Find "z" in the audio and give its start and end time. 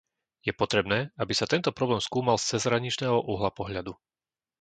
2.41-2.47